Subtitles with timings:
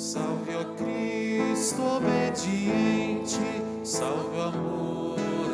[0.00, 3.36] Salve, ó Cristo obediente,
[3.84, 5.49] salve o amor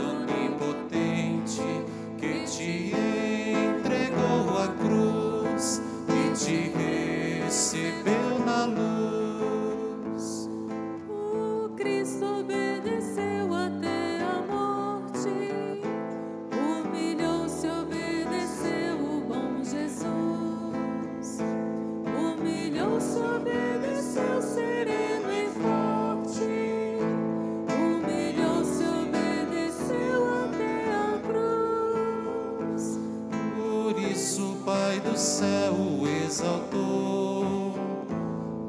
[35.16, 37.72] Do céu o exaltou,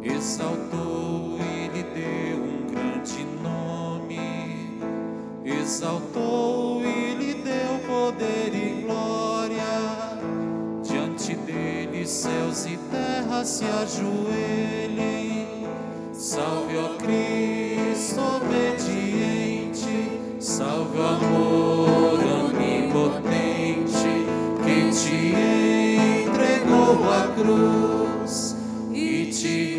[0.02, 4.80] exaltou e lhe deu um grande nome,
[5.44, 10.16] exaltou e lhe deu poder e glória.
[10.84, 15.48] Diante dele céus e terra se ajoelhem.
[16.14, 19.82] Salve, ó Cristo obediente,
[20.40, 22.07] salve o amor
[27.48, 28.56] cruz
[28.94, 29.78] e te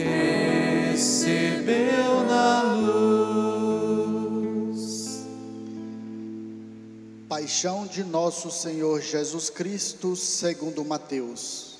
[0.92, 3.98] recebeu na luz.
[7.28, 11.77] Paixão de nosso Senhor Jesus Cristo, segundo Mateus.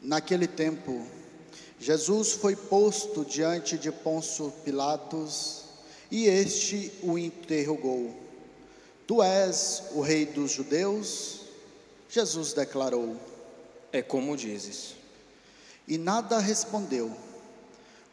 [0.00, 1.06] Naquele tempo,
[1.78, 5.64] Jesus foi posto diante de Pôncio Pilatos,
[6.10, 8.10] e este o interrogou:
[9.06, 11.42] Tu és o rei dos judeus?
[12.08, 13.31] Jesus declarou:
[13.92, 14.94] É como dizes.
[15.86, 17.14] E nada respondeu.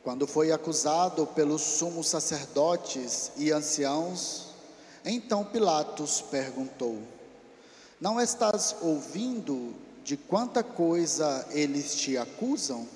[0.03, 4.47] Quando foi acusado pelos sumos sacerdotes e anciãos,
[5.05, 6.99] então Pilatos perguntou:
[7.99, 12.87] Não estás ouvindo de quanta coisa eles te acusam?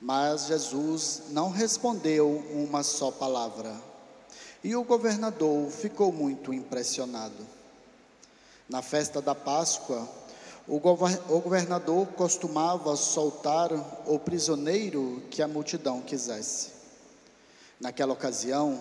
[0.00, 3.74] Mas Jesus não respondeu uma só palavra.
[4.62, 7.46] E o governador ficou muito impressionado.
[8.68, 10.08] Na festa da Páscoa,
[10.68, 13.70] o gover- o governador costumava soltar
[14.06, 16.70] o prisioneiro que a multidão quisesse.
[17.80, 18.80] Naquela ocasião,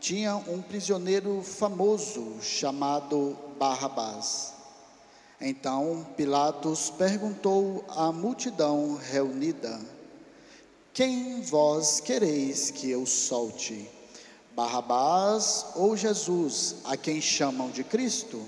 [0.00, 4.52] tinha um prisioneiro famoso chamado Barrabás.
[5.40, 9.80] Então Pilatos perguntou à multidão reunida:
[10.92, 13.88] Quem vós quereis que eu solte?
[14.54, 18.40] Barrabás ou Jesus, a quem chamam de Cristo?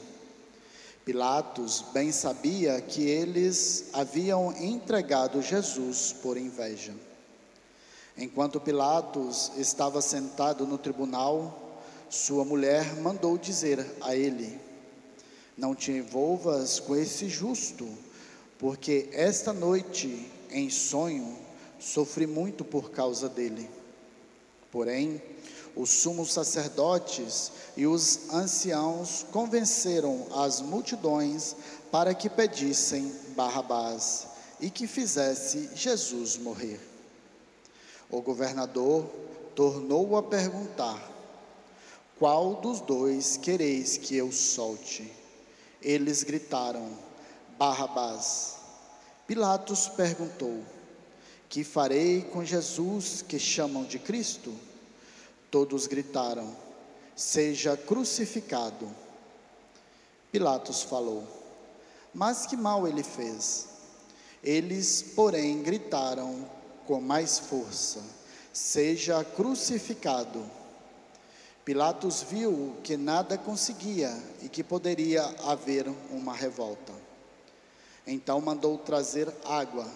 [1.06, 6.92] Pilatos bem sabia que eles haviam entregado Jesus por inveja.
[8.18, 11.80] Enquanto Pilatos estava sentado no tribunal,
[12.10, 14.58] sua mulher mandou dizer a ele:
[15.56, 17.86] Não te envolvas com esse justo,
[18.58, 21.38] porque esta noite, em sonho,
[21.78, 23.70] sofri muito por causa dele.
[24.72, 25.22] Porém,
[25.76, 31.54] os sumos sacerdotes e os anciãos convenceram as multidões
[31.92, 34.26] para que pedissem Barrabás
[34.58, 36.80] e que fizesse Jesus morrer.
[38.10, 39.04] O governador
[39.54, 41.12] tornou a perguntar:
[42.18, 45.12] Qual dos dois quereis que eu solte?
[45.82, 46.88] Eles gritaram:
[47.58, 48.54] Barrabás.
[49.26, 50.62] Pilatos perguntou:
[51.50, 54.54] Que farei com Jesus que chamam de Cristo?
[55.50, 56.56] Todos gritaram:
[57.14, 58.88] Seja crucificado.
[60.30, 61.24] Pilatos falou:
[62.12, 63.68] Mas que mal ele fez?
[64.42, 66.48] Eles, porém, gritaram
[66.86, 68.02] com mais força:
[68.52, 70.44] Seja crucificado.
[71.64, 76.92] Pilatos viu que nada conseguia e que poderia haver uma revolta.
[78.06, 79.90] Então mandou trazer água,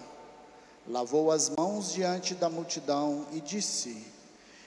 [0.85, 4.05] lavou as mãos diante da multidão e disse: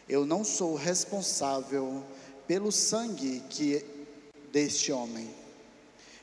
[0.08, 2.02] Eu não sou responsável
[2.46, 3.84] pelo sangue que
[4.52, 5.28] deste homem.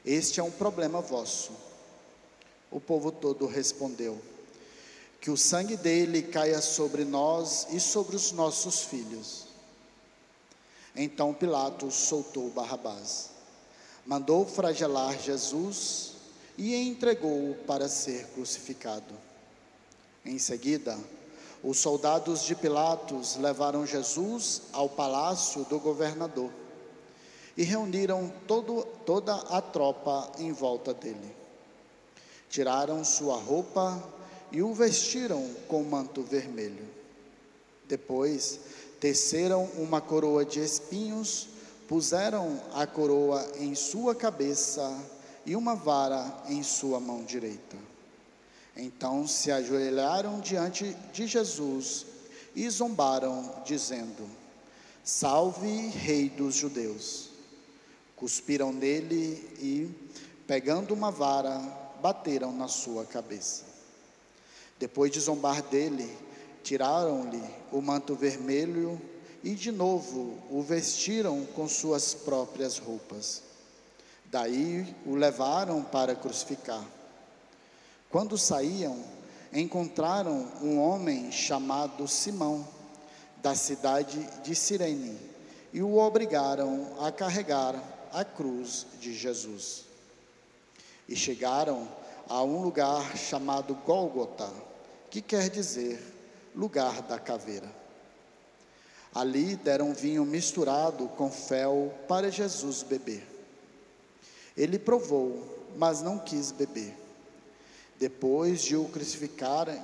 [0.05, 1.51] Este é um problema vosso.
[2.69, 4.21] O povo todo respondeu:
[5.19, 9.47] Que o sangue dele caia sobre nós e sobre os nossos filhos.
[10.95, 13.29] Então Pilatos soltou Barrabás,
[14.05, 16.11] mandou flagelar Jesus
[16.57, 19.13] e entregou-o para ser crucificado.
[20.25, 20.97] Em seguida,
[21.63, 26.49] os soldados de Pilatos levaram Jesus ao palácio do governador
[27.55, 31.35] e reuniram todo, toda a tropa em volta dele.
[32.49, 34.01] Tiraram sua roupa
[34.51, 36.87] e o vestiram com manto vermelho.
[37.87, 38.59] Depois,
[38.99, 41.47] teceram uma coroa de espinhos,
[41.87, 44.97] puseram a coroa em sua cabeça
[45.45, 47.90] e uma vara em sua mão direita.
[48.75, 52.05] Então se ajoelharam diante de Jesus
[52.55, 54.29] e zombaram, dizendo:
[55.03, 57.29] Salve, Rei dos Judeus.
[58.15, 59.89] Cuspiram nele e,
[60.45, 61.57] pegando uma vara,
[62.01, 63.63] bateram na sua cabeça.
[64.79, 66.09] Depois de zombar dele,
[66.63, 69.01] tiraram-lhe o manto vermelho
[69.43, 73.41] e de novo o vestiram com suas próprias roupas.
[74.25, 76.85] Daí o levaram para crucificar.
[78.11, 79.01] Quando saíam,
[79.53, 82.67] encontraram um homem chamado Simão,
[83.37, 85.17] da cidade de Cirene,
[85.73, 87.75] e o obrigaram a carregar
[88.11, 89.85] a cruz de Jesus.
[91.07, 91.87] E chegaram
[92.27, 94.49] a um lugar chamado Gólgota,
[95.09, 95.99] que quer dizer
[96.53, 97.73] lugar da caveira.
[99.15, 103.25] Ali deram vinho misturado com fel para Jesus beber.
[104.55, 107.00] Ele provou, mas não quis beber.
[108.01, 109.79] Depois de o crucificarem,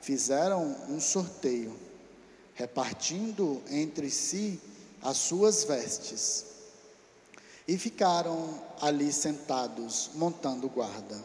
[0.00, 1.78] fizeram um sorteio,
[2.54, 4.60] repartindo entre si
[5.00, 6.44] as suas vestes.
[7.68, 11.24] E ficaram ali sentados, montando guarda.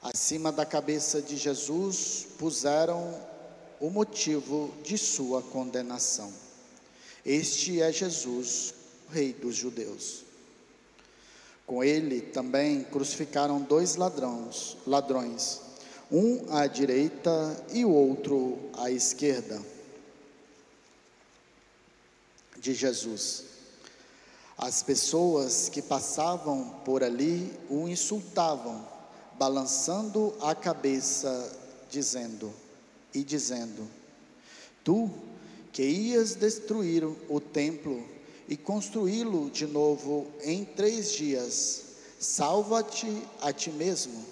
[0.00, 3.14] Acima da cabeça de Jesus puseram
[3.80, 6.32] o motivo de sua condenação.
[7.22, 8.72] Este é Jesus,
[9.10, 10.24] Rei dos Judeus.
[11.66, 15.60] Com ele também crucificaram dois ladrões, ladrões,
[16.10, 19.60] um à direita e o outro à esquerda
[22.58, 23.44] de Jesus.
[24.58, 28.86] As pessoas que passavam por ali o insultavam,
[29.38, 31.58] balançando a cabeça,
[31.90, 32.52] dizendo:
[33.14, 33.88] e dizendo:
[34.84, 35.10] Tu
[35.72, 38.04] que ias destruir o templo
[38.52, 41.84] e construí-lo de novo em três dias,
[42.20, 43.10] salva-te
[43.40, 44.26] a ti mesmo.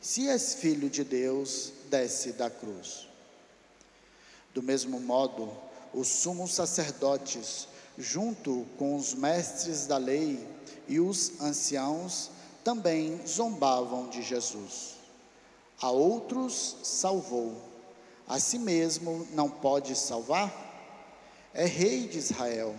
[0.00, 3.08] Se és filho de Deus, desce da cruz.
[4.54, 5.50] Do mesmo modo,
[5.92, 7.66] os sumos sacerdotes,
[7.98, 10.46] junto com os mestres da lei
[10.86, 12.30] e os anciãos,
[12.62, 14.94] também zombavam de Jesus.
[15.80, 17.60] A outros salvou
[18.28, 20.54] a si mesmo não pode salvar?
[21.52, 22.72] É rei de Israel.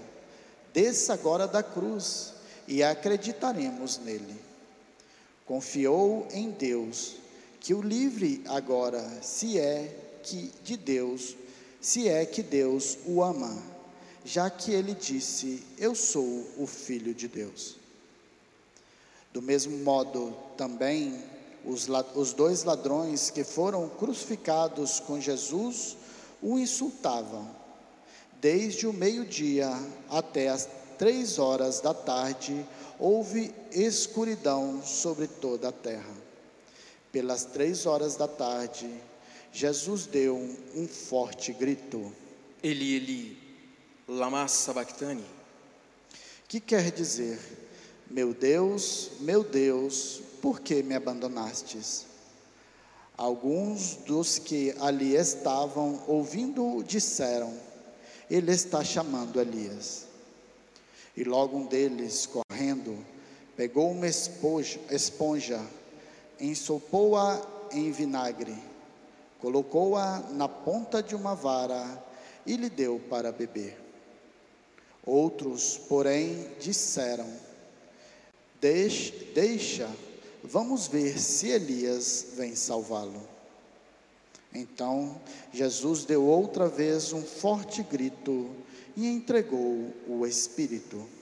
[0.77, 2.33] Desça agora da cruz
[2.67, 4.39] e acreditaremos nele.
[5.43, 7.15] Confiou em Deus,
[7.59, 11.35] que o livre agora, se é que de Deus,
[11.81, 13.57] se é que Deus o ama,
[14.23, 17.75] já que ele disse: Eu sou o filho de Deus.
[19.33, 21.19] Do mesmo modo, também
[21.65, 25.97] os, os dois ladrões que foram crucificados com Jesus
[26.39, 27.49] o insultavam,
[28.41, 29.69] desde o meio-dia
[30.09, 30.67] até as
[30.97, 32.65] três horas da tarde,
[32.99, 36.15] houve escuridão sobre toda a terra.
[37.11, 38.89] Pelas três horas da tarde,
[39.51, 40.35] Jesus deu
[40.75, 42.11] um forte grito.
[42.61, 43.37] Eli, Eli,
[44.07, 45.25] lama sabachthani.
[46.47, 47.39] Que quer dizer,
[48.09, 52.05] meu Deus, meu Deus, por que me abandonastes?
[53.17, 57.53] Alguns dos que ali estavam ouvindo disseram:
[58.29, 60.05] Ele está chamando Elias.
[61.15, 62.97] E logo um deles, correndo,
[63.55, 65.65] pegou uma esponja, esponja
[66.39, 67.41] ensopou-a
[67.71, 68.55] em vinagre,
[69.39, 72.03] colocou-a na ponta de uma vara
[72.45, 73.77] e lhe deu para beber.
[75.03, 77.27] Outros, porém, disseram:
[78.61, 79.89] Deixa, deixa
[80.43, 83.21] Vamos ver se Elias vem salvá-lo.
[84.53, 85.21] Então
[85.53, 88.49] Jesus deu outra vez um forte grito
[88.95, 91.16] e entregou o Espírito.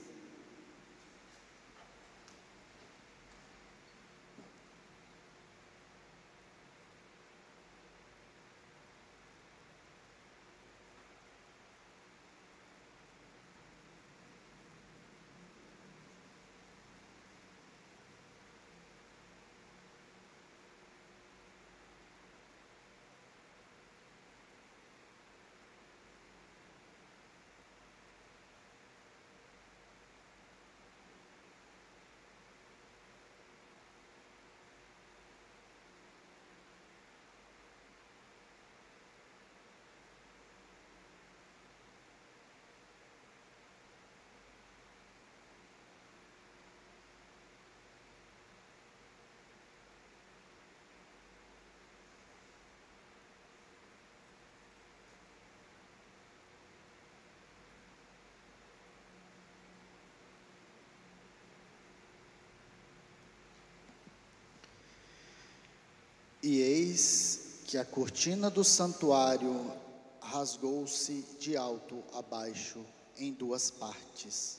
[67.66, 69.72] Que a cortina do santuário
[70.20, 72.84] rasgou-se de alto a baixo
[73.18, 74.58] em duas partes.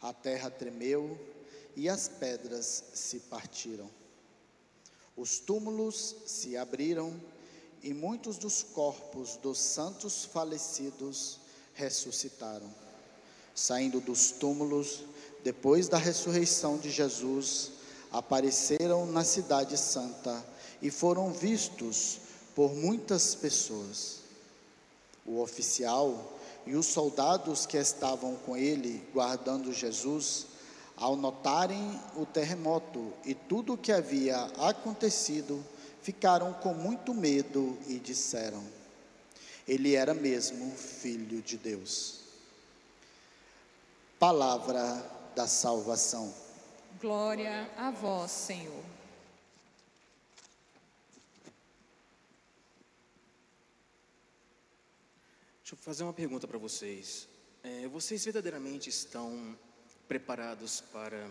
[0.00, 1.18] A terra tremeu
[1.74, 3.90] e as pedras se partiram.
[5.16, 7.20] Os túmulos se abriram
[7.82, 11.40] e muitos dos corpos dos santos falecidos
[11.74, 12.72] ressuscitaram.
[13.54, 15.02] Saindo dos túmulos,
[15.42, 17.72] depois da ressurreição de Jesus,
[18.10, 20.51] apareceram na Cidade Santa
[20.82, 22.18] e foram vistos
[22.54, 24.18] por muitas pessoas.
[25.24, 30.46] O oficial e os soldados que estavam com ele, guardando Jesus,
[30.96, 35.64] ao notarem o terremoto e tudo o que havia acontecido,
[36.02, 38.62] ficaram com muito medo e disseram:
[39.66, 42.20] Ele era mesmo filho de Deus.
[44.18, 46.32] Palavra da salvação.
[47.00, 49.01] Glória a vós, Senhor.
[55.72, 57.26] Deixa eu fazer uma pergunta para vocês.
[57.62, 59.58] É, vocês verdadeiramente estão
[60.06, 61.30] preparados para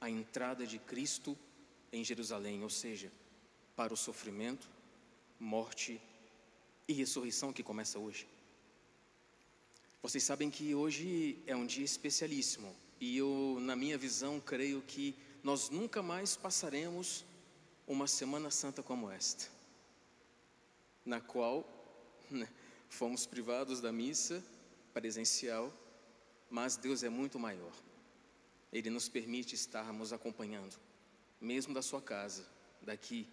[0.00, 1.36] a entrada de Cristo
[1.92, 3.12] em Jerusalém, ou seja,
[3.76, 4.66] para o sofrimento,
[5.38, 6.00] morte
[6.88, 8.26] e ressurreição que começa hoje?
[10.02, 15.14] Vocês sabem que hoje é um dia especialíssimo e eu, na minha visão, creio que
[15.42, 17.26] nós nunca mais passaremos
[17.86, 19.50] uma Semana Santa como esta,
[21.04, 21.62] na qual
[22.30, 22.48] né,
[22.88, 24.42] fomos privados da missa
[24.92, 25.72] presencial,
[26.48, 27.72] mas Deus é muito maior.
[28.72, 30.76] Ele nos permite estarmos acompanhando,
[31.40, 32.46] mesmo da sua casa,
[32.82, 33.28] daqui,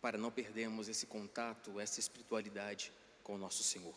[0.00, 3.94] para não perdermos esse contato, essa espiritualidade com o nosso Senhor.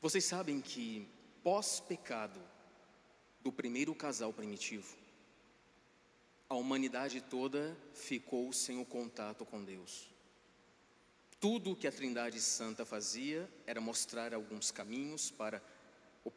[0.00, 1.08] Vocês sabem que
[1.42, 2.40] pós-pecado
[3.40, 4.96] do primeiro casal primitivo,
[6.48, 10.08] a humanidade toda ficou sem o contato com Deus.
[11.38, 15.62] Tudo que a Trindade Santa fazia era mostrar alguns caminhos para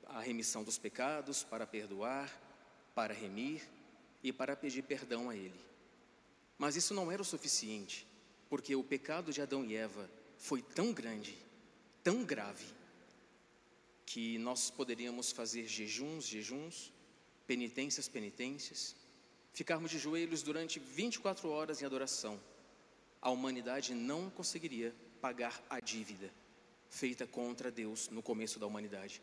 [0.05, 2.29] a remissão dos pecados, para perdoar,
[2.93, 3.61] para remir
[4.21, 5.59] e para pedir perdão a Ele.
[6.57, 8.05] Mas isso não era o suficiente,
[8.49, 11.37] porque o pecado de Adão e Eva foi tão grande,
[12.03, 12.65] tão grave,
[14.05, 16.91] que nós poderíamos fazer jejuns, jejuns,
[17.47, 18.95] penitências, penitências,
[19.53, 22.39] ficarmos de joelhos durante 24 horas em adoração
[23.21, 26.31] a humanidade não conseguiria pagar a dívida
[26.89, 29.21] feita contra Deus no começo da humanidade.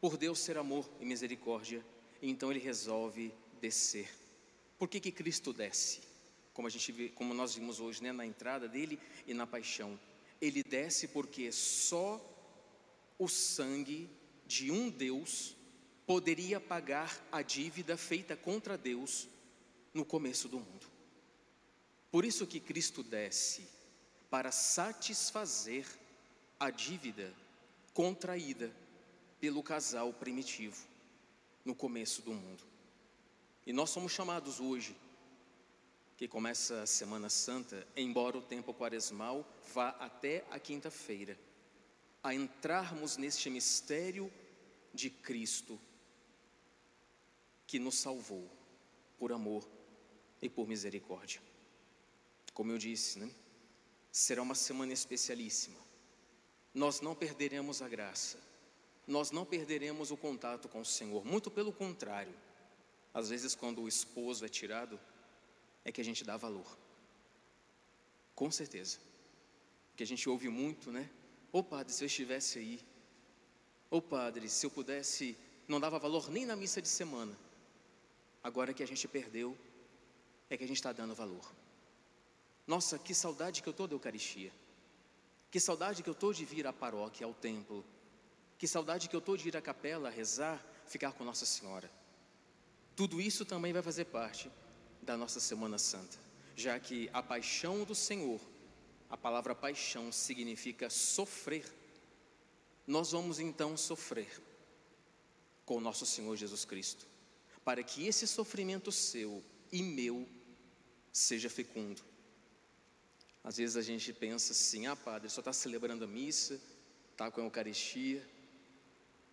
[0.00, 1.84] Por Deus ser amor e misericórdia,
[2.20, 4.08] então ele resolve descer.
[4.78, 6.00] Por que, que Cristo desce?
[6.52, 9.98] Como, a gente vê, como nós vimos hoje, né, na entrada dele e na paixão.
[10.40, 12.20] Ele desce porque só
[13.18, 14.10] o sangue
[14.46, 15.56] de um Deus
[16.06, 19.28] poderia pagar a dívida feita contra Deus
[19.94, 20.91] no começo do mundo.
[22.12, 23.66] Por isso que Cristo desce
[24.28, 25.86] para satisfazer
[26.60, 27.34] a dívida
[27.94, 28.70] contraída
[29.40, 30.86] pelo casal primitivo
[31.64, 32.62] no começo do mundo.
[33.66, 34.94] E nós somos chamados hoje,
[36.18, 41.38] que começa a Semana Santa, embora o tempo quaresmal vá até a quinta-feira,
[42.22, 44.30] a entrarmos neste mistério
[44.92, 45.80] de Cristo
[47.66, 48.46] que nos salvou
[49.18, 49.66] por amor
[50.42, 51.51] e por misericórdia.
[52.52, 53.30] Como eu disse, né?
[54.10, 55.80] Será uma semana especialíssima.
[56.74, 58.38] Nós não perderemos a graça.
[59.06, 61.24] Nós não perderemos o contato com o Senhor.
[61.24, 62.34] Muito pelo contrário.
[63.12, 64.98] Às vezes, quando o esposo é tirado,
[65.84, 66.78] é que a gente dá valor.
[68.34, 68.98] Com certeza.
[69.96, 71.10] Que a gente ouve muito, né?
[71.52, 72.80] Ô oh, padre, se eu estivesse aí.
[73.90, 75.36] Ô oh, padre, se eu pudesse.
[75.68, 77.36] Não dava valor nem na missa de semana.
[78.42, 79.56] Agora que a gente perdeu,
[80.50, 81.44] é que a gente está dando valor.
[82.66, 84.52] Nossa, que saudade que eu estou da Eucaristia.
[85.50, 87.84] Que saudade que eu estou de vir à paróquia, ao templo.
[88.56, 91.90] Que saudade que eu estou de ir à capela, rezar, ficar com Nossa Senhora.
[92.94, 94.50] Tudo isso também vai fazer parte
[95.02, 96.16] da nossa Semana Santa,
[96.54, 98.40] já que a paixão do Senhor,
[99.10, 101.66] a palavra paixão significa sofrer.
[102.86, 104.40] Nós vamos então sofrer
[105.64, 107.06] com o nosso Senhor Jesus Cristo,
[107.64, 109.42] para que esse sofrimento seu
[109.72, 110.28] e meu
[111.10, 112.11] seja fecundo
[113.44, 116.60] às vezes a gente pensa assim: ah, padre, só está celebrando a missa,
[117.10, 118.26] está com a Eucaristia,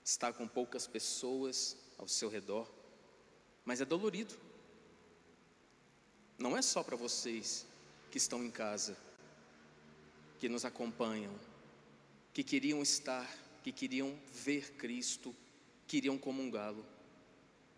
[0.03, 2.69] está com poucas pessoas ao seu redor,
[3.63, 4.35] mas é dolorido.
[6.37, 7.65] Não é só para vocês
[8.09, 8.97] que estão em casa,
[10.39, 11.37] que nos acompanham,
[12.33, 13.29] que queriam estar,
[13.61, 15.35] que queriam ver Cristo,
[15.85, 16.85] queriam comungá-lo.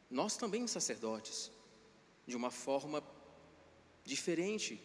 [0.09, 1.51] Nós também, sacerdotes,
[2.27, 3.03] de uma forma
[4.05, 4.79] diferente,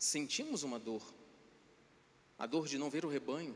[0.00, 1.02] sentimos uma dor.
[2.38, 3.54] A dor de não ver o rebanho,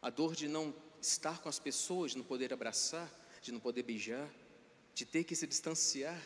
[0.00, 3.08] a dor de não estar com as pessoas, de não poder abraçar,
[3.42, 4.28] de não poder beijar,
[4.94, 6.20] de ter que se distanciar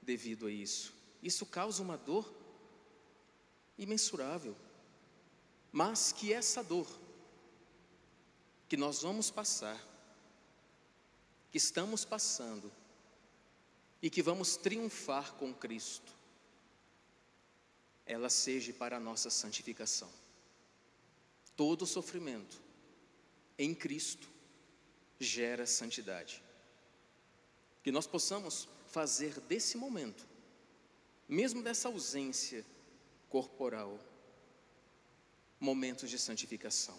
[0.00, 0.94] devido a isso.
[1.20, 2.32] Isso causa uma dor
[3.76, 4.56] imensurável.
[5.72, 6.88] Mas que essa dor
[8.68, 9.84] que nós vamos passar,
[11.50, 12.70] que estamos passando
[14.00, 16.17] e que vamos triunfar com Cristo,
[18.08, 20.10] ela seja para a nossa santificação.
[21.54, 22.58] Todo sofrimento
[23.58, 24.26] em Cristo
[25.20, 26.42] gera santidade.
[27.82, 30.26] Que nós possamos fazer desse momento,
[31.28, 32.64] mesmo dessa ausência
[33.28, 34.00] corporal,
[35.60, 36.98] momentos de santificação.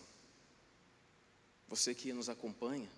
[1.67, 2.89] Você que nos acompanha,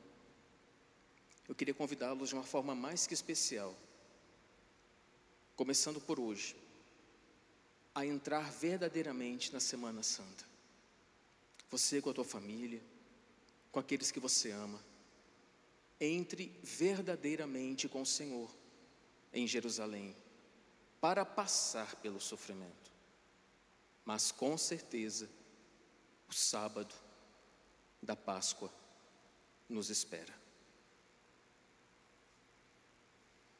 [1.47, 3.73] eu queria convidá-los de uma forma mais que especial,
[5.55, 6.55] começando por hoje,
[7.93, 10.45] a entrar verdadeiramente na Semana Santa.
[11.69, 12.81] Você com a tua família,
[13.71, 14.79] com aqueles que você ama,
[15.99, 18.49] entre verdadeiramente com o Senhor
[19.33, 20.15] em Jerusalém,
[20.99, 22.91] para passar pelo sofrimento.
[24.03, 25.29] Mas com certeza,
[26.27, 26.93] o sábado
[28.01, 28.71] da Páscoa
[29.69, 30.40] nos espera.